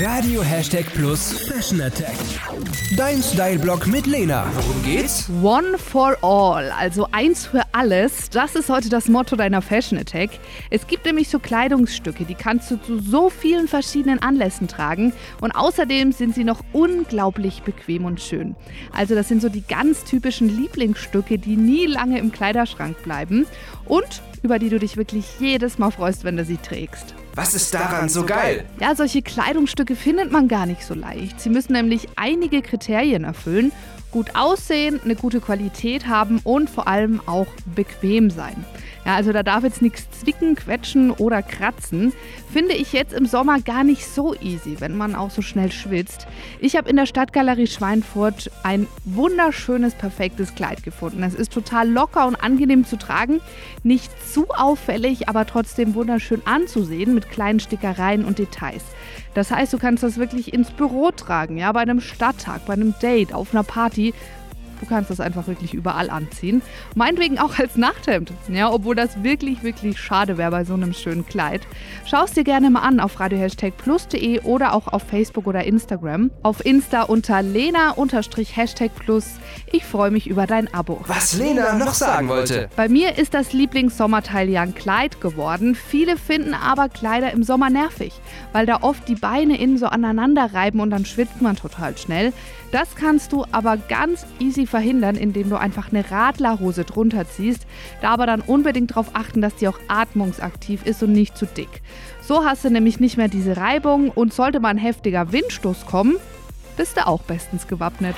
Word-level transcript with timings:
Radio 0.00 0.42
Hashtag 0.42 0.86
Plus 0.94 1.46
Fashion 1.46 1.82
Attack. 1.82 2.16
Dein 2.96 3.22
Style-Blog 3.22 3.86
mit 3.86 4.06
Lena. 4.06 4.46
Worum 4.54 4.82
geht's? 4.82 5.28
One 5.42 5.76
for 5.76 6.16
all, 6.22 6.70
also 6.70 7.08
eins 7.12 7.46
für 7.46 7.62
alles. 7.72 8.30
Das 8.30 8.54
ist 8.54 8.70
heute 8.70 8.88
das 8.88 9.08
Motto 9.08 9.36
deiner 9.36 9.60
Fashion 9.60 9.98
Attack. 9.98 10.30
Es 10.70 10.86
gibt 10.86 11.04
nämlich 11.04 11.28
so 11.28 11.38
Kleidungsstücke, 11.38 12.24
die 12.24 12.34
kannst 12.34 12.70
du 12.70 12.76
zu 12.76 13.00
so 13.00 13.28
vielen 13.28 13.68
verschiedenen 13.68 14.18
Anlässen 14.18 14.66
tragen. 14.66 15.12
Und 15.42 15.52
außerdem 15.52 16.12
sind 16.12 16.34
sie 16.34 16.44
noch 16.44 16.60
unglaublich 16.72 17.62
bequem 17.62 18.06
und 18.06 18.20
schön. 18.20 18.56
Also 18.92 19.14
das 19.14 19.28
sind 19.28 19.42
so 19.42 19.50
die 19.50 19.62
ganz 19.62 20.04
typischen 20.04 20.48
Lieblingsstücke, 20.48 21.38
die 21.38 21.56
nie 21.56 21.84
lange 21.84 22.18
im 22.18 22.32
Kleiderschrank 22.32 23.02
bleiben. 23.02 23.46
Und 23.84 24.22
über 24.42 24.58
die 24.58 24.68
du 24.68 24.78
dich 24.78 24.96
wirklich 24.96 25.24
jedes 25.38 25.78
Mal 25.78 25.90
freust, 25.90 26.24
wenn 26.24 26.36
du 26.36 26.44
sie 26.44 26.56
trägst. 26.56 27.14
Was 27.34 27.54
ist 27.54 27.72
daran 27.72 28.08
so 28.08 28.24
geil? 28.24 28.64
Ja, 28.80 28.94
solche 28.94 29.22
Kleidungsstücke 29.22 29.96
findet 29.96 30.30
man 30.30 30.48
gar 30.48 30.66
nicht 30.66 30.84
so 30.84 30.94
leicht. 30.94 31.40
Sie 31.40 31.48
müssen 31.48 31.72
nämlich 31.72 32.08
einige 32.16 32.60
Kriterien 32.60 33.24
erfüllen. 33.24 33.72
Gut 34.10 34.34
aussehen, 34.34 35.00
eine 35.02 35.16
gute 35.16 35.40
Qualität 35.40 36.06
haben 36.06 36.40
und 36.44 36.68
vor 36.68 36.86
allem 36.86 37.22
auch 37.24 37.46
bequem 37.74 38.28
sein. 38.28 38.64
Ja, 39.04 39.16
also 39.16 39.32
da 39.32 39.42
darf 39.42 39.64
jetzt 39.64 39.82
nichts 39.82 40.06
zwicken, 40.20 40.54
quetschen 40.54 41.10
oder 41.10 41.42
kratzen. 41.42 42.12
Finde 42.52 42.74
ich 42.74 42.92
jetzt 42.92 43.12
im 43.12 43.26
Sommer 43.26 43.60
gar 43.60 43.82
nicht 43.82 44.06
so 44.06 44.34
easy, 44.34 44.76
wenn 44.78 44.96
man 44.96 45.16
auch 45.16 45.30
so 45.30 45.42
schnell 45.42 45.72
schwitzt. 45.72 46.28
Ich 46.60 46.76
habe 46.76 46.88
in 46.88 46.96
der 46.96 47.06
Stadtgalerie 47.06 47.66
Schweinfurt 47.66 48.50
ein 48.62 48.86
wunderschönes, 49.04 49.94
perfektes 49.94 50.54
Kleid 50.54 50.84
gefunden. 50.84 51.22
Es 51.24 51.34
ist 51.34 51.52
total 51.52 51.88
locker 51.88 52.26
und 52.28 52.36
angenehm 52.36 52.84
zu 52.84 52.96
tragen, 52.96 53.40
nicht 53.82 54.10
zu 54.32 54.46
auffällig, 54.50 55.28
aber 55.28 55.46
trotzdem 55.46 55.94
wunderschön 55.94 56.42
anzusehen 56.44 57.14
mit 57.14 57.28
kleinen 57.28 57.58
Stickereien 57.58 58.24
und 58.24 58.38
Details. 58.38 58.84
Das 59.34 59.50
heißt, 59.50 59.72
du 59.72 59.78
kannst 59.78 60.02
das 60.02 60.18
wirklich 60.18 60.52
ins 60.52 60.70
Büro 60.70 61.10
tragen, 61.10 61.56
ja, 61.56 61.72
bei 61.72 61.80
einem 61.80 62.00
Stadttag, 62.00 62.66
bei 62.66 62.74
einem 62.74 62.94
Date, 63.00 63.32
auf 63.32 63.52
einer 63.52 63.64
Party 63.64 64.12
Du 64.82 64.88
kannst 64.88 65.10
das 65.10 65.20
einfach 65.20 65.46
wirklich 65.46 65.74
überall 65.74 66.10
anziehen. 66.10 66.60
Meinetwegen 66.96 67.38
auch 67.38 67.56
als 67.56 67.76
Nachthemd. 67.76 68.32
Ja, 68.48 68.72
obwohl 68.72 68.96
das 68.96 69.22
wirklich, 69.22 69.62
wirklich 69.62 70.00
schade 70.00 70.38
wäre 70.38 70.50
bei 70.50 70.64
so 70.64 70.74
einem 70.74 70.92
schönen 70.92 71.24
Kleid. 71.24 71.60
Schau 72.04 72.24
es 72.24 72.32
dir 72.32 72.42
gerne 72.42 72.68
mal 72.68 72.80
an 72.80 72.98
auf 72.98 73.20
radiohashtagplus.de 73.20 74.40
oder 74.40 74.74
auch 74.74 74.88
auf 74.88 75.04
Facebook 75.04 75.46
oder 75.46 75.62
Instagram. 75.62 76.32
Auf 76.42 76.66
Insta 76.66 77.02
unter 77.02 77.42
lena-hashtag 77.42 78.90
plus. 78.96 79.26
Ich 79.70 79.84
freue 79.84 80.10
mich 80.10 80.26
über 80.26 80.48
dein 80.48 80.74
Abo. 80.74 81.00
Was 81.06 81.38
Lena 81.38 81.74
noch 81.74 81.94
sagen 81.94 82.26
wollte. 82.26 82.68
Bei 82.74 82.88
mir 82.88 83.18
ist 83.18 83.34
das 83.34 83.52
Lieblingssommerteil 83.52 84.48
ja 84.48 84.62
ein 84.62 84.74
Kleid 84.74 85.20
geworden. 85.20 85.76
Viele 85.76 86.16
finden 86.16 86.54
aber 86.54 86.88
Kleider 86.88 87.30
im 87.30 87.44
Sommer 87.44 87.70
nervig, 87.70 88.14
weil 88.52 88.66
da 88.66 88.78
oft 88.80 89.06
die 89.06 89.14
Beine 89.14 89.60
innen 89.60 89.78
so 89.78 89.86
aneinander 89.86 90.52
reiben 90.52 90.80
und 90.80 90.90
dann 90.90 91.04
schwitzt 91.04 91.40
man 91.40 91.54
total 91.54 91.96
schnell. 91.96 92.32
Das 92.72 92.96
kannst 92.96 93.32
du 93.32 93.44
aber 93.52 93.76
ganz 93.76 94.26
easy 94.40 94.66
verhindern, 94.72 95.16
indem 95.16 95.50
du 95.50 95.56
einfach 95.56 95.92
eine 95.92 96.10
Radlerhose 96.10 96.84
drunter 96.84 97.28
ziehst, 97.28 97.66
da 98.00 98.10
aber 98.10 98.26
dann 98.26 98.40
unbedingt 98.40 98.92
darauf 98.92 99.10
achten, 99.12 99.42
dass 99.42 99.54
die 99.54 99.68
auch 99.68 99.78
atmungsaktiv 99.86 100.84
ist 100.84 101.02
und 101.02 101.12
nicht 101.12 101.36
zu 101.36 101.46
dick. 101.46 101.82
So 102.22 102.44
hast 102.44 102.64
du 102.64 102.70
nämlich 102.70 102.98
nicht 102.98 103.18
mehr 103.18 103.28
diese 103.28 103.56
Reibung 103.58 104.08
und 104.08 104.32
sollte 104.32 104.60
mal 104.60 104.70
ein 104.70 104.78
heftiger 104.78 105.30
Windstoß 105.30 105.84
kommen, 105.84 106.16
bist 106.76 106.96
du 106.96 107.06
auch 107.06 107.20
bestens 107.22 107.68
gewappnet. 107.68 108.16